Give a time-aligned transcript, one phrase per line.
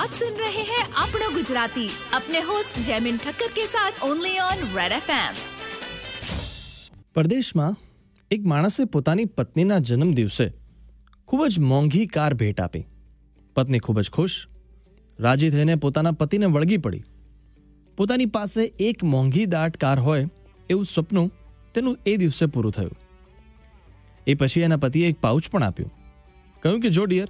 [0.00, 4.92] आप सुन रहे हैं अपना गुजराती अपने होस्ट जयमिन ठक्कर के साथ ओनली ऑन रेड
[4.94, 5.44] एफएम
[7.14, 7.68] પરદેશમાં
[8.30, 10.44] એક માણસે પોતાની પત્નીના જન્મ દિવસે
[11.28, 12.84] ખૂબ જ મોંઘી કાર ભેટ આપી
[13.56, 14.36] પત્ની ખૂબ જ ખુશ
[15.18, 17.04] રાજી થઈને પોતાના પતિને વળગી પડી
[17.98, 20.28] પોતાની પાસે એક મોંઘી દાટ કાર હોય
[20.70, 21.30] એવું સપનું
[21.74, 22.94] તેનું એ દિવસે પૂરું થયું
[24.26, 25.92] એ પછી એના પતિએ એક પાઉચ પણ આપ્યું
[26.62, 27.28] કહ્યું કે જો ડિયર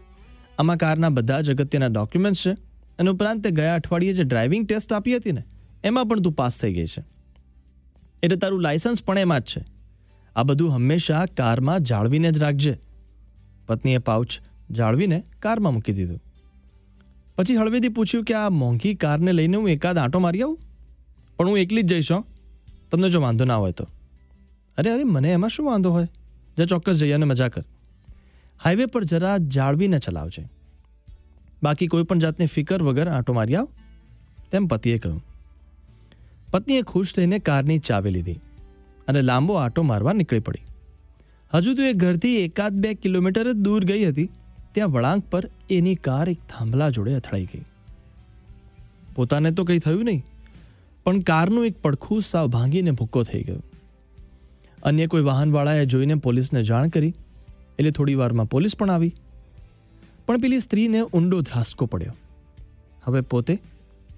[0.59, 2.53] આમાં કારના બધા જ અગત્યના ડોક્યુમેન્ટ્સ છે.
[2.99, 5.43] અને ઉપરાંત તે ગયા અઠવાડિયે જે ડ્રાઇવિંગ ટેસ્ટ આપી હતી ને,
[5.83, 7.03] એમાં પણ તું પાસ થઈ ગઈ છે.
[8.23, 9.65] એટલે તારું લાયસન્સ પણ એમાં જ છે.
[10.35, 12.79] આ બધું હંમેશા કારમાં જાળવીને જ રાખજે.
[13.67, 14.39] પત્નીએ પાઉચ
[14.71, 16.21] જાળવીને કારમાં મૂકી દીધું.
[17.35, 20.59] પછી હળવેથી પૂછ્યું કે આ મોંઘી કારને લઈને હું એકાદ આંટો મારી આવું?
[21.37, 22.07] પણ હું એકલી જ જઈશ
[22.91, 23.87] તમને જો વાંધો ના હોય તો.
[24.77, 26.07] અરે અરે, મને એમાં શું વાંધો હોય?
[26.57, 27.63] જા ચોક્કસ જઈએ અને મજા કર.
[28.61, 30.43] હાઈવે પર જરા જાળવીને ચલાવજે.
[31.63, 33.69] બાકી કોઈ પણ જાતની ફિકર વગર આંટો મારી આવ.
[34.51, 35.21] તેમ પતિએ કહ્યું.
[36.51, 38.39] પત્નીએ ખુશ થઈને કારની ચાવી લીધી
[39.07, 40.65] અને લાંબો આંટો મારવા નીકળી પડી.
[41.53, 44.29] હજુ તો એ ઘરથી એકાદ બે કિલોમીટર જ દૂર ગઈ હતી,
[44.73, 47.65] ત્યાં વળાંક પર એની કાર એક થાંભલા જોડે અથડાઈ ગઈ.
[49.15, 50.21] પોતાને તો કંઈ થયું નહીં,
[51.05, 53.61] પણ કારનું એક પડખું સાવ ભાંગીને ભૂક્કો થઈ ગયો.
[54.83, 57.13] અન્ય કોઈ વાહનવાળાએ જોઈને પોલીસને જાણ કરી
[57.81, 59.15] એટલે થોડી વારમાં પોલીસ પણ આવી.
[60.25, 62.13] પણ પેલી સ્ત્રીને ઊંડો ધ્રાસકો પડ્યો.
[63.03, 63.59] હવે પોતે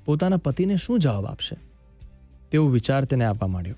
[0.05, 1.55] પોતાના પતિને શું જવાબ આપશે?
[2.52, 3.75] તેવો વિચાર તેને આપવા માંડ્યો.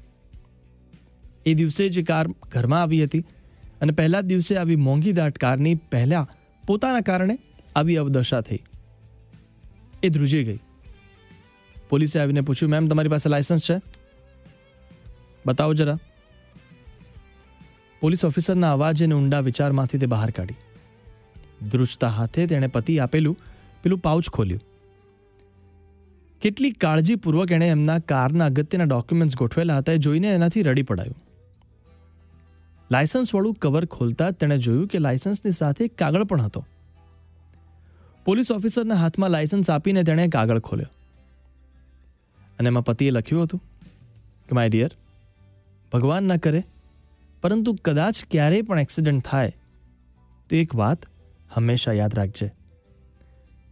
[1.46, 3.20] એ દિવસે જે કાર ઘરમાં આવી હતી
[3.82, 6.28] અને પહેલા જ દિવસે આવી મોંઘી દાટ કારની પહેલા
[6.68, 7.38] પોતાના કારણે
[7.76, 8.60] આવી અવદશા થઈ.
[10.04, 10.60] એ ધ્રુજી ગઈ.
[11.90, 13.82] પોલીસે આવીને પૂછ્યું, મેમ, તમારી પાસે લાયસન્સ છે?
[15.46, 15.98] બતાવો જરા.
[18.06, 20.56] પોલીસ ઓફિસરના અવાજ અને ઊંડા વિચારમાંથી તે બહાર કાઢી.
[21.70, 23.38] ધ્રુજતા હાથે તેણે પતિ આપેલું
[23.84, 24.62] પેલું પાઉચ ખોલ્યું.
[26.42, 31.16] કેટલી કાળજીપૂર્વક એણે એમના કારના અગત્યના ડોક્યુમેન્ટ્સ ગોઠવેલા હતા એ જોઈને એનાથી રડી પડાયું.
[32.92, 36.66] લાયસન્સવાળું કવર ખોલતા તેણે જોયું કે લાયસન્સની સાથે એક કાગળ પણ હતો.
[38.26, 40.88] પોલીસ ઓફિસરના હાથમાં લાયસન્સ આપીને તેણે કાગળ ખોલ્યો.
[42.60, 43.62] અને એમાં પતિએ લખ્યું હતું
[44.50, 44.92] કે, માય ડિયર,
[45.94, 46.64] ભગવાન ના કરે
[47.46, 49.50] પરંતુ કદાચ ક્યારેય પણ એક્સિડન્ટ થાય,
[50.50, 51.06] તો એક વાત
[51.54, 52.48] હંમેશા યાદ રાખજે.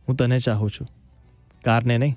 [0.07, 0.88] હું તને ચાહું છું.
[1.66, 2.16] કારને નહીં.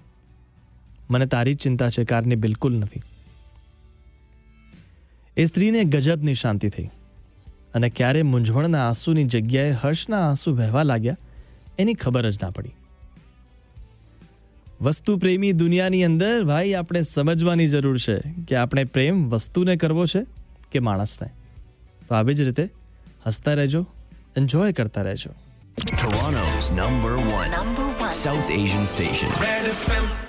[1.11, 3.03] મને તારી જ ચિંતા છે, કારની બિલકુલ નથી.
[5.37, 6.91] એ સ્ત્રીને ગજબની શાંતિ થઈ
[7.75, 11.17] અને ક્યારે મૂંઝવણના આંસુની જગ્યાએ હર્ષના આંસુ વહેવા લાગ્યા,
[11.79, 12.75] એની ખબર જ ના પડી.
[14.81, 20.27] વસ્તુ પ્રેમી દુનિયાની અંદર, ભાઈ, આપણે સમજવાની જરૂર છે કે આપણે પ્રેમ વસ્તુને કરવો છે
[20.73, 21.46] કે માણસને.
[22.09, 22.65] તો આવી જ રીતે
[23.27, 23.83] હસતા રહેજો
[24.37, 25.33] એન્જોય કરતા રહેજો
[26.03, 28.13] Toronto's number one Number one.
[28.25, 29.29] South Asian station.
[29.41, 30.26] Red FM